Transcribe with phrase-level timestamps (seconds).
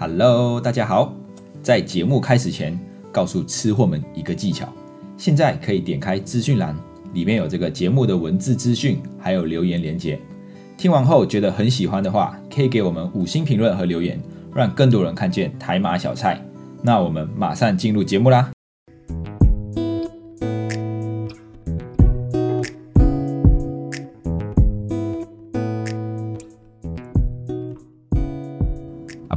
[0.00, 1.12] Hello，大家好。
[1.60, 2.78] 在节目开始前，
[3.10, 4.72] 告诉吃货们一个技巧：
[5.16, 6.72] 现在可以点开资讯栏，
[7.14, 10.16] 里面有这个节目的文字资讯，还有留言连接。
[10.76, 14.20] 听完后觉得很喜欢的话，可以给我们五星评论和留言，
[14.54, 16.40] 让更多人看见台马小菜。
[16.80, 18.52] 那我们马上进入节目啦！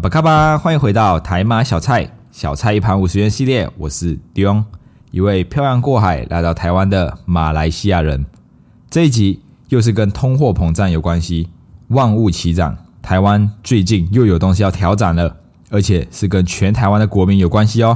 [0.01, 3.69] 巴卡巴，欢迎回到台马小菜，小菜一盘五十元系列。
[3.77, 4.65] 我是迪翁，
[5.11, 8.25] 一位漂洋过海来到台湾的马来西亚人。
[8.89, 11.49] 这一集又是跟通货膨胀有关系，
[11.89, 15.37] 万物齐涨，台湾最近又有东西要调涨了，
[15.69, 17.95] 而且是跟全台湾的国民有关系哦。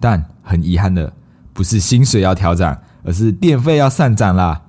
[0.00, 1.12] 但很遗憾的，
[1.52, 4.62] 不是薪水要调涨，而是电费要上涨啦。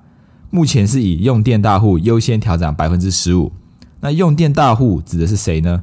[0.50, 3.50] 目前是以用电大户优先调涨百分之十五。
[4.00, 5.82] 那用电大户指的是谁呢？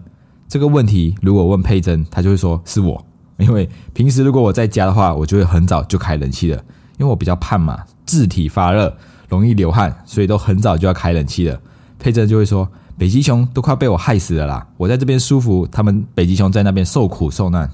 [0.53, 3.03] 这个问题如果问佩珍，他就会说是我，
[3.39, 6.57] 因为平时如果我在家的话，我就会很早就开冷气了，
[6.99, 8.96] 因为我比较胖嘛，自体发热，
[9.27, 11.59] 容易流汗，所以都很早就要开冷气了。
[11.98, 17.68] 佩珍就会说，北极熊都快被我害死了啦，我在这边舒服，他们北极熊在那边受苦受难。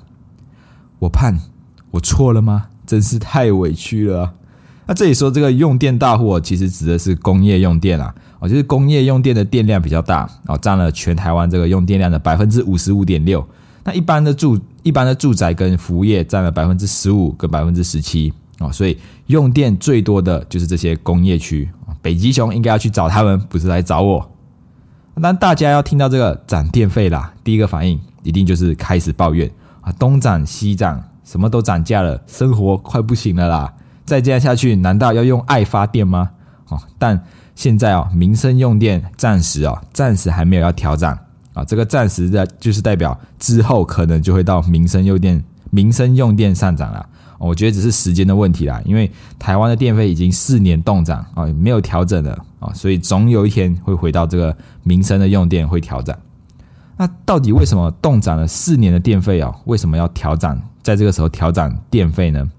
[1.00, 1.38] 我胖，
[1.92, 2.68] 我错了吗？
[2.86, 4.36] 真是太委屈了。
[4.86, 8.16] 那这里说这个用电大户，其实指的是工业用电啊。
[8.40, 13.46] 哦，就是工业用电的电量比较大，哦，占了全台湾这个用电量的百分之五十五点六。
[13.84, 21.68] 那一般的住一般的住宅跟服务业占了百分之十五跟百分之十七，哦，所以用电最多的就是这些工业区。
[22.02, 24.32] 北极熊应该要去找他们，不是来找我。
[25.22, 29.50] 当大家要听到这个涨电费啦，第一个反应一定就是开始抱怨
[29.82, 33.74] 啊，东涨西涨，什么都涨价了，生活快不行了啦！
[34.06, 36.30] 再这样下去，难道要用爱发电吗？
[36.70, 37.22] 哦，但。
[37.60, 41.20] 现在啊，民生用电暂时啊，暂时还没有要调涨
[41.54, 41.62] 啊。
[41.66, 47.06] 这个暂时的，就是代表之后可能就会到民生用电、民生用电上涨了。
[47.38, 56.18] 我觉得只是时间的问题啦，因为台湾的电费已经四年冻涨啊，没有调整了啊，所以总有一天会回到这个民生的用电会调涨。
[56.96, 59.54] 那到底为什么冻涨了四年的电费啊？
[59.66, 60.58] 为什么要调涨？
[60.82, 62.50] 在这个时候调涨电费呢？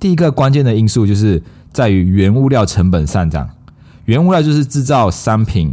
[0.00, 1.40] 第一个关键的因素就是
[1.72, 3.48] 在于原物料成本上涨。
[4.10, 5.72] 原物料就是制造商品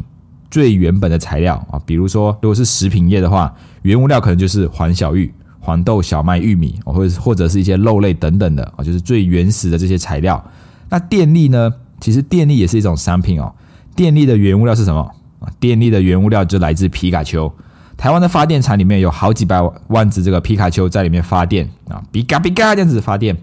[0.51, 10.51] 最原本的材料啊，比如说如果是食品业的话，原物料可能就是黄小玉、黄豆、小麦、玉米，或者或者是一些肉类等等的啊，就是最原始的这些材料。
[10.87, 11.73] 那电力呢？
[11.99, 13.51] 其实电力也是一种商品哦。
[13.95, 15.11] 电力的原物料是什么？
[15.59, 17.51] 电力的原物料就来自皮卡丘。
[17.97, 23.35] 台湾的发电厂里面有好几百万只这个皮卡丘在里面发电啊，比嘎比嘎这样子发电。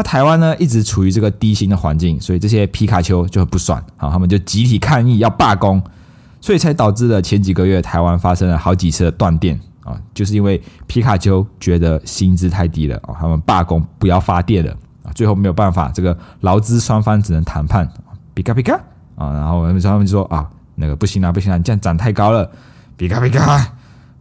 [0.00, 5.82] 那台湾呢，一直处于这个低薪的环境，所以这些皮卡丘就很不爽啊，他们就集体抗议要罢工，
[6.40, 17.86] 所以才导致了前几个月台湾发生了好几次的断电啊，就是因为皮卡丘觉得薪资太低了啊，他们罢工不要发电了啊，最后没有办法，这个劳资双方只能谈判，
[18.32, 18.72] 皮卡皮卡
[19.16, 22.50] 啊，然后他们他们就说啊，那个不行啊，不行啊，你这样涨太高了，
[22.96, 23.52] 皮卡皮卡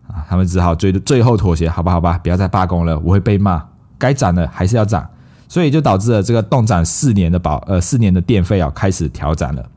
[0.10, 3.64] 啊，他们只好最最后妥协，好吧好吧，不要再罢工了，我会被骂，
[3.98, 5.08] 该涨的还是要涨。
[5.50, 9.70] 所以就导致了这个冻涨四年的保呃四年的电费啊开始调涨了。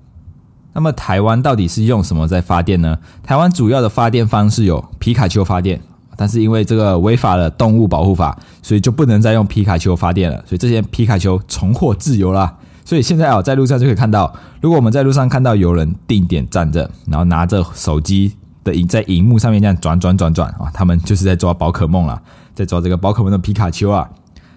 [0.75, 2.97] 那么台湾到底是用什么在发电呢？
[3.23, 5.81] 台湾主要的发电方式有皮卡丘发电，
[6.17, 10.37] 但是因为这个违法的动物保护法，所以就不能再用皮卡丘发电了。
[10.47, 12.55] 所以这些皮卡丘重获自由啦。
[12.85, 18.35] 所以现在啊在路上就可以看到，如果我们在路上看到有人定点站着，然后拿着手机
[18.65, 22.21] 的荧在荧幕上面这样转转转转啊，他们就是在抓宝可梦啦，
[22.55, 24.09] 在抓这个宝可梦的皮卡丘啊。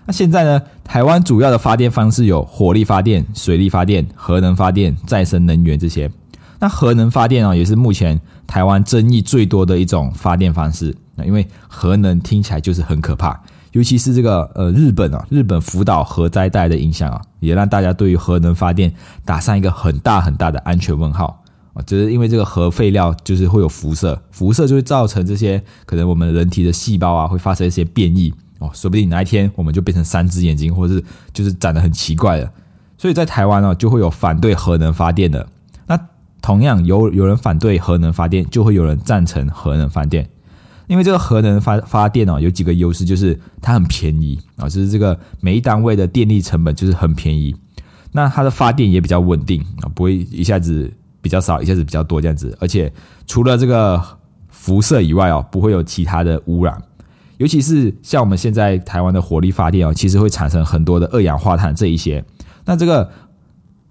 [0.06, 0.62] 那现在呢？
[0.84, 6.10] 台湾主要的发电方式有火力发电、水力发电、核能发电、再生能源这些。
[6.60, 10.96] 那核能发电啊，也是目前台湾争议最多的一种发电方式。
[11.16, 13.40] 那因为核能听起来就是很可怕，
[13.72, 18.94] 尤其是这个呃日本啊，日本福岛核灾带来的影响啊，也让大家对于核能发电
[19.26, 21.82] 打上一个很大很大的安全问号啊。
[21.82, 28.32] 就是因为这个核废料就是会有辐射，辐射就会造成这些可能我们人体的细胞啊会发生一些变异。
[28.60, 31.04] 哦，说不定哪一天我们就变成三只眼睛，或者是
[31.34, 32.52] 就是长得很奇怪的。
[32.98, 35.46] 所以在台湾呢，就会有反对核能发电的。
[35.86, 36.00] 那
[36.42, 40.30] 同样有有人反对核能发电，就会有人赞成核能发电。
[40.88, 47.56] 因为这个核能发发电哦，有几个优势，就是它很便宜啊，就是这个每一单位的电力成本就是很便宜。
[48.12, 50.90] 那它的发电也比较稳定啊，不会一下子
[51.22, 52.56] 比较少，一下子比较多这样子。
[52.62, 52.94] 而且
[53.28, 54.02] 除了这个
[54.48, 56.82] 辐射以外哦，不会有其他的污染。
[57.38, 62.24] 尤其是像我们现在台湾的火力发电哦，其实会产生很多的二氧化碳这一些。
[62.66, 63.10] 那这个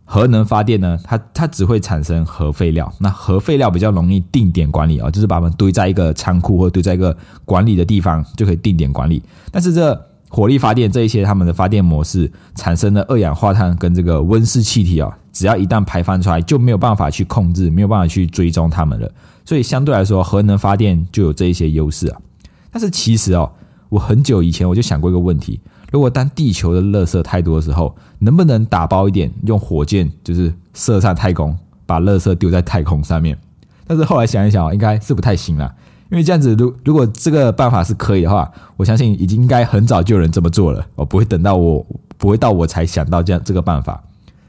[0.04, 9.22] 核能发电呢，它它只会产生核废料，那核废料比较容易定点管理啊，就是把它们堆在一个仓库或堆在一个管理的地方就可以定点管理。
[9.50, 9.98] 但是这
[10.28, 19.10] 火力发电这一些他们的发电模式产生的二氧化碳跟这个温室气体啊，只要一旦排放出来就没有办法去控制，没有办法去追踪它们了。
[19.44, 22.20] 所以相对来说，核能发电就有这一些优势啊。
[22.74, 23.48] 但是其实哦，
[23.88, 25.60] 我很久以前我就想过一个问题。
[25.92, 31.56] 如果当地球的垃圾太多的时候，能不能打包一点，用火箭就是射上太空，
[31.86, 33.38] 把垃圾丢在太空上面？
[33.86, 35.72] 但是后来想一想，应该是不太行了，
[36.10, 41.86] 因为这样子，如如果这个办法是可以的话，我相信已经应该很早就有人这么做了，我不会等到我
[42.18, 44.02] 不会到我才想到这样这个办法。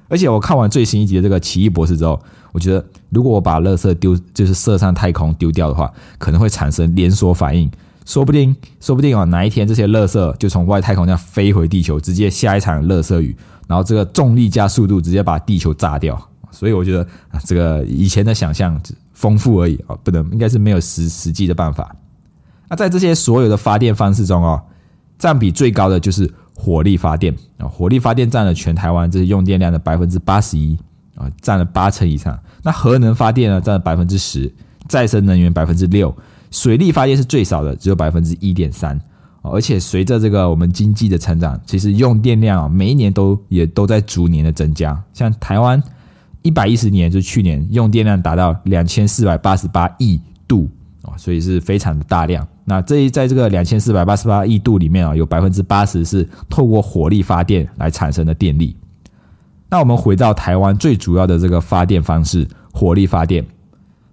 [0.08, 2.20] 而且我看完最新一集的这个奇异博士之后，
[2.54, 7.70] 我觉得如果我把垃圾丢就是射上太空丢掉的话，可能会产生连锁反应。
[8.06, 13.36] 说不定，说不定啊，哪一天这些垃圾就从外太空这样飞回地球，直接下一场垃圾雨，
[13.68, 16.16] 然后这个重力加速度直接把地球炸掉。
[16.52, 18.80] 所以我觉得啊，这个以前的想象
[19.14, 21.94] 丰富而已啊，不能应该是没有实实际的办法。
[22.70, 24.62] 那在这些所有的发电方式中哦，
[25.18, 30.78] 占比最高的就是火力发电啊，火力发电占了全台湾这些用电量的百分之八十一
[31.16, 32.40] 啊，占了八成以上。
[32.62, 34.54] 那核能发电呢，占了百分之十，
[34.88, 36.16] 再生能源百分之六。
[36.56, 38.98] 水力发电是最少的，只有百分之一点三，
[39.42, 44.98] 而且随着这个我们经济的成长，其实用电量啊，每一年都也都在逐年的增加。
[45.14, 45.84] 像台湾
[46.44, 50.18] 一百一十年，就去年用电量达到两千四百八十八亿
[50.48, 50.70] 度
[51.02, 52.48] 啊，所以是非常的大量。
[52.64, 58.74] 那这一在这个两千四百八十八亿度里面啊，有百分之八十是透过火力发电来产生的电力。
[59.70, 63.46] 那我们回到台湾最主要的这个发电方式——火力发电，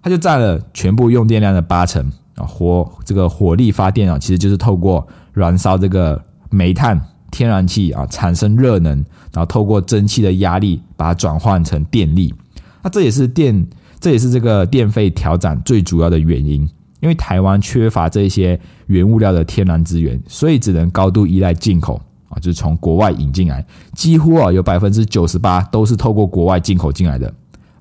[0.01, 2.11] 它就占了全部用电量的八成。
[2.35, 6.99] 啊，火这个火力发电啊，其实就是透过燃烧这个煤炭、
[7.31, 8.97] 天然气啊，产生热能，
[9.31, 12.33] 然后透过蒸汽的压力把它转换成电力。
[12.81, 13.65] 那这也是电，
[13.99, 16.67] 这也是这个电费调整最主要的原因。
[16.99, 18.57] 因为台湾缺乏这些
[18.87, 27.27] 原物料的天然资源，所以只能高度依赖进口啊，就是从国外引进来，几乎啊有百分之九十八都是透过国外进口进来的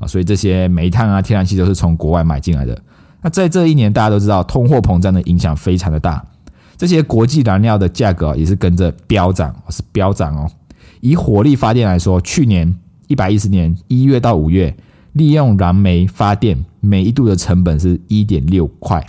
[0.01, 2.77] 啊，所以这些煤炭啊、天然气都是从国外买进来的。
[3.23, 6.25] 那在这一年，大家都知道通货膨胀的影响非常的大，
[6.77, 10.51] 这些国际燃料的价格也是跟着飙涨，是飙涨哦。
[11.01, 12.75] 以火力发电来说，去年
[13.07, 14.77] 一百一十年一月到五月，
[15.13, 19.07] 利用燃煤发电每一度的成本是一点六块，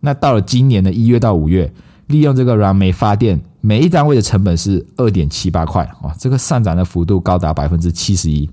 [0.00, 1.72] 那到了今年的一月到五月，
[2.08, 8.50] 利用这个燃煤发电每一单位的成本是二点七八块，哇，这个上涨的幅度高达百分之七十一。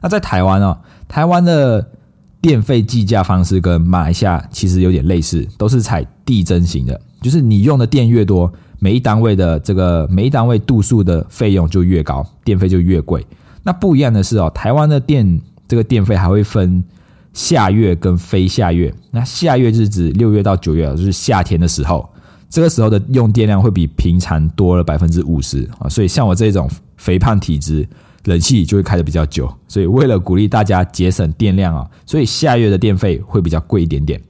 [0.00, 1.84] 那在台湾哦，台湾的。
[2.42, 13.24] 电费计价方式跟马来西亚其实有点类似，都是采递增型的，就是你用的电越多，每一单位的这个每一单位度数的费用就越高，电费就越贵。
[13.62, 16.82] 那不一样的是哦，台湾的电这个电费还会分
[17.32, 18.92] 夏月跟非夏月。
[19.12, 22.10] 那夏月是指六月到九月，就是夏天的时候，
[22.50, 25.88] 这个时候的用电量会比平常多了百分之五十啊。
[25.88, 27.88] 所以像我这种肥胖体质。
[28.24, 34.20] 冷气就会开的比较久，所以为了鼓励大家节省电量啊，所以下月的电费会比较贵一点点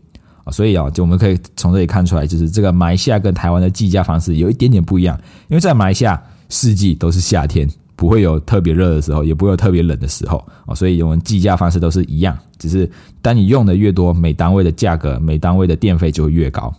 [0.45, 5.15] 啊，所以啊，就我们可以从这里看出来，就是这个马来西亚跟台湾的计价方式有一点点不一样，
[5.49, 12.91] 因为在马来西亚四季都是夏天，不会有特别热的时候，也不会有特别冷的时候啊，所以我们计价方式都是一样，只是
[13.21, 16.73] 当你用的越多，每单位的价格、每单位的电费就会越高。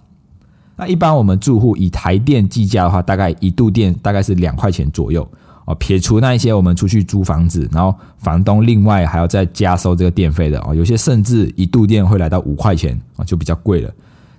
[0.76, 5.28] 那一般我们住户以台电计价的话，大概一度电大概是两块钱左右。
[5.66, 13.90] 哦，撇除那一些我们出去租房子，然后房东另外还要再加收这个电费的哦，有些甚至一度电会来到五块钱啊，就比较贵了。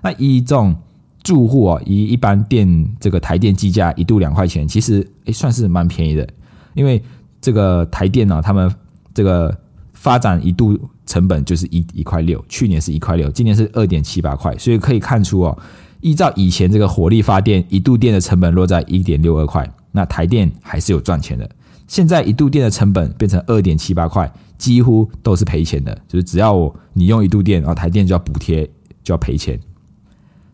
[0.02, 0.76] 那以这种
[1.22, 2.68] 住户哦，以一般电
[3.00, 6.28] 这个台电计价一度两块钱，其实诶算是蛮便宜的，
[6.74, 7.02] 因为
[7.40, 8.70] 这个台电呢，他们
[9.14, 9.56] 这个
[9.94, 15.58] 发展一度成本就是一一块六，去年是一块六，今年是二点七八块，所以可以看出哦，
[16.02, 19.66] 依照以前这个火力发电一度电的成本落在一点六二块。
[19.96, 21.48] 那台电还是有赚钱的，
[21.86, 25.96] 现在一度电的成本变成二点七八块，几乎都是赔钱的。
[26.08, 28.68] 就是只要你用一度电，然后台电就要补贴，
[29.04, 29.56] 就要赔钱。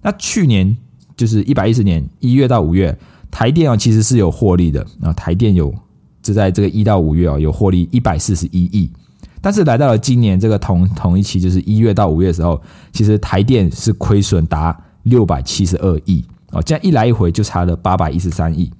[0.02, 0.76] 那去年
[1.16, 2.94] 就是一百一十年一月到五月，
[3.30, 5.74] 台电啊其实是有获利的啊，台电有
[6.20, 8.92] 就在这个一到五月啊有获利一百四十一亿，
[9.40, 12.60] 但是来到了今年这个同同一期，就是一月到五月的时候，
[12.92, 18.70] 其实台电是亏损达六百七十二亿啊，这样一来一回就差了八百一十三亿。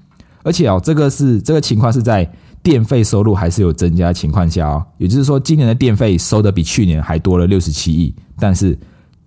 [0.42, 2.30] 而且哦，这个是这个情况是在
[2.62, 8.78] 电费收入还是有增加的情况下哦，也就是说，今年的电费收的比去年还多了六十七亿，但是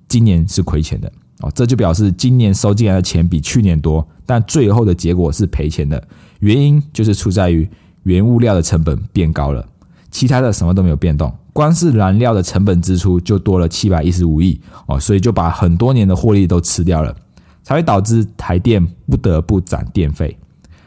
[0.08, 6.02] 今年是亏钱的哦，这就表示今年收进来的钱比去年多，但最后的结果是赔钱的。
[6.40, 7.68] 原因就是出在于
[8.04, 9.66] 原物料的成本变高了，
[10.12, 17.16] 其他的什么都没有变动，光是燃料的成本支出就多了七百一十五亿哦，所以就把很多年的获利都吃掉了，
[17.64, 20.38] 才会导致台电不得不涨电费，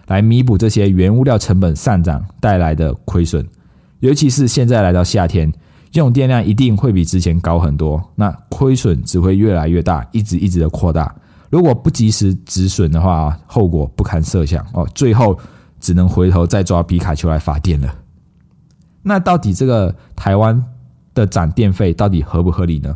[0.06, 3.46] 来弥补这些原物料成本上涨带来的亏损。
[4.00, 5.52] 尤其是现在来到夏天，
[5.92, 11.14] 用电量一定会比之前高很多，那亏损只会越来越大，一直一直的扩大。
[11.50, 15.38] 如果不及时止损的话，后果不堪设想哦，最后
[15.80, 17.94] 只能回头再抓皮卡丘来发电了。
[19.02, 20.62] 那到底这个台湾
[21.14, 22.94] 的涨电费到底合不合理呢？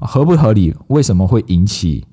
[0.00, 0.74] 合不合理？
[0.88, 2.04] 为什么会引起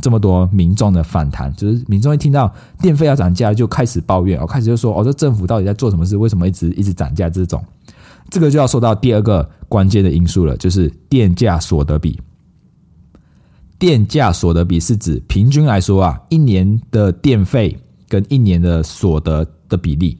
[0.00, 1.54] 这么多民众的反弹？
[1.54, 6.16] 就是民众一听到电费要涨价，就开始抱怨，哦，开始就说：“哦，这政府到底在做什么事？
[6.16, 7.62] 为什么一直一直涨价？”这种，
[8.30, 12.20] 这个就要说到第二个关键的因素了，就是电价所得比。
[13.78, 17.78] 电价所得比是指平均来说啊，一年的电费
[18.08, 20.18] 跟一年的所得的比例。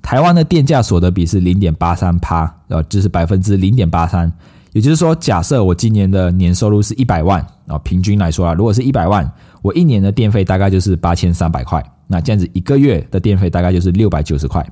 [0.00, 4.32] 台湾的电价所得比是零点八三趴，呃，就是百分之零点八三。
[4.76, 9.26] 也就是说，假设我今年的年收入是一百万啊，平均来说啊，如果是一百万，
[9.62, 11.82] 我一年的电费大概就是八千三百块。
[12.06, 14.62] 那这样子一个月的电费大概就是六百九十块。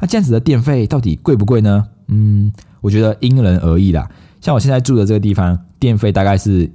[0.00, 1.84] 那这样子的电费到底贵不贵呢？
[2.06, 4.08] 嗯，我觉得因人而异啦。
[4.40, 6.70] 像我现在住的这个地方，电费大概是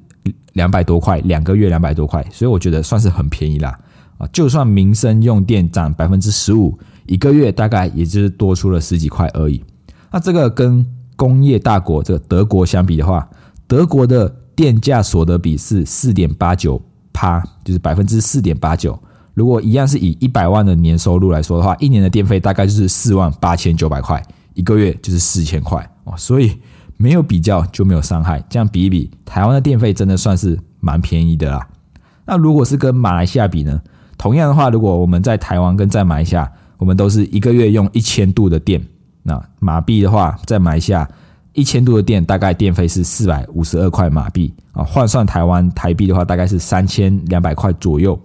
[0.52, 3.80] 两百多块，两个月两百多块，所以我觉得算是很便宜啦。
[4.18, 6.78] 啊，就算民生用电涨百分之十五。
[7.06, 9.64] 一个月大概也就是多出了十几块而已。
[10.12, 13.28] 那这个跟工业大国这个德国相比的话，
[13.68, 18.98] 德国的电价所得比是四点八九趴，就是百分之四点八九。
[19.34, 24.22] 如果一样是以一百万的年收入来说的话，一年的电费大概就是四万八千九百块，
[24.54, 26.14] 一个月就是四千块哦。
[26.18, 26.58] 所以
[26.98, 31.68] 没有比较就没有伤害，这样比一比，台湾的电费真的算是蛮便宜的啦。
[32.26, 33.82] 那如果是跟马来西亚比呢？
[34.18, 36.52] 同样的话，如果我们在台湾跟在马来西亚。
[36.80, 38.84] 我们都是一个月用一千度的电，
[39.24, 41.10] 那马币的话，再买下
[41.54, 48.20] 一千度的电，大概电费是四百五十二块马币啊，换算台湾台币的话，大概是三千两百块左右。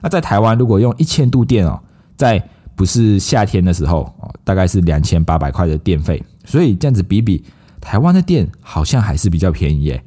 [0.00, 1.80] 那在台湾，如果用一千度电哦，
[2.16, 2.42] 在
[2.74, 6.22] 不是夏天的时候哦，大概是两千八百块的电费。
[6.44, 7.44] 所以这样子比比，
[7.80, 10.04] 台湾的电好像还是比较便宜耶。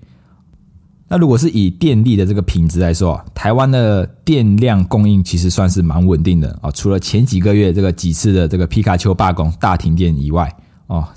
[1.12, 6.70] 那如果是以电力的这个品质来说，台湾的电量供应其实算是蛮稳定的啊。
[6.70, 11.08] 除了前几个月这个几次的这个皮卡丘罢工大停电以外，哦，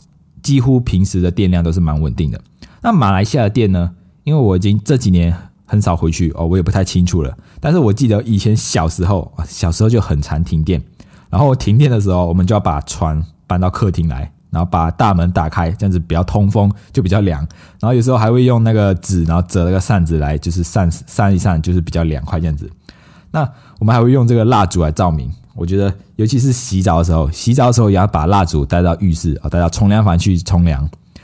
[0.43, 2.41] 几乎平时的电量都是蛮稳定的。
[2.81, 3.91] 那马来西亚的电呢？
[4.25, 7.37] 因为我已经这几年很少回去哦，我也不太清楚了。
[7.61, 10.83] 但是我记得以前小时候，小时候就很常停电，
[11.29, 14.33] 然后停电的时候，我们就要把船搬到客厅来。
[14.52, 17.40] 然后把大门打开，这样子比较通风，就比较凉。
[17.80, 22.71] 然后有时候还会用那个纸，然后折那个扇子来，就是扇扇一扇，就是比较凉快这样子。
[23.30, 23.40] 那
[23.78, 25.32] 我们还会用这个蜡烛来照明。
[25.54, 30.82] 我觉得，尤其是洗澡的时候，洗澡的时候也要把蜡烛带到浴室啊，带到冲凉房去冲凉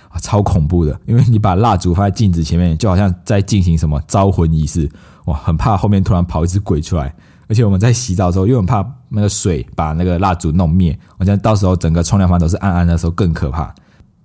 [0.08, 0.99] 啊，超恐怖的。
[1.04, 4.90] 因为你把蜡烛放在镜子前面，就好像在进行什么招魂仪式，
[5.26, 7.14] 哇，很怕后面突然跑一只鬼出来。
[7.49, 13.75] 而且我们在洗澡的时候，又很怕那个水把那个蜡烛弄灭，我想到时候整个冲凉房都是暗暗的时候更可怕。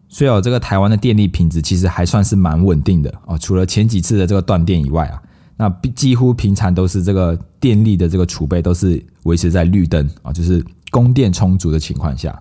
[0.10, 5.20] 所以哦，这个台湾的电力品质其实还算是蛮稳定的哦，除了前几次的这个断电以外啊，
[5.58, 12.38] 那几乎平常都是这个电力的这个储备都是维持在绿灯啊，就是供电充足的情况下。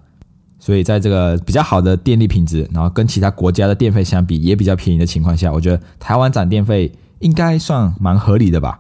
[0.59, 8.79] 所以在这个比较好的电力品质，然后跟其他国家的电费相比也比较便宜的情况下，我觉得台湾涨电费应该算蛮合理的吧。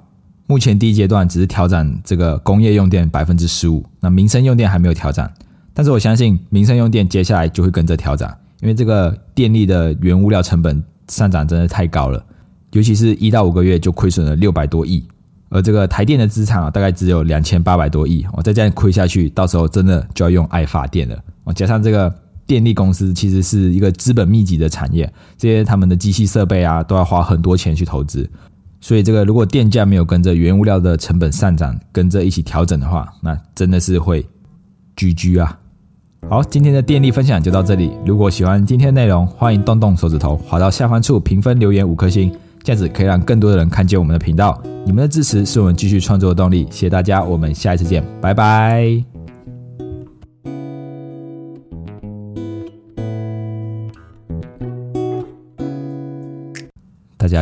[0.52, 5.26] 目前第一阶段只是调整这个工业用电百分之十五，那民生用电还没有调整，
[5.72, 8.28] 但是我相信民生用电接下来就会跟着调整，
[8.60, 12.22] 因为这个电力的原物料成本上涨真的太高了，
[12.72, 15.02] 尤其是一到五个月就亏损了六百多亿，
[15.48, 21.18] 而这个台电的资产啊大概只有两千八百多亿，我再这样亏下去，到时候真的就要用爱发电了。
[21.44, 22.14] 我，加上这个
[22.46, 28.28] 电力公司其实是一个资本密集的产业，这些他们的机器设备啊都要花很多钱去投资。
[28.82, 34.26] 所以这个如果电价没有跟着原物料的成本上涨，跟着一起调整的话，那真的是会
[34.96, 35.56] 居居啊！
[36.28, 37.92] 好，今天的电力分享就到这里。
[38.04, 42.32] 如果喜欢今天的内容，欢迎动动手指头滑到下方处评分留言五颗星，
[42.64, 44.60] 这样子可以让更多的人看见我们的频道。
[44.84, 49.11] 你们的支持是我们继续创作的动力，谢谢大家，我们下一次见，拜拜。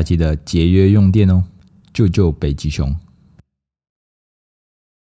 [0.03, 1.45] 记得节约用电哦，
[1.93, 2.95] 救救北极熊。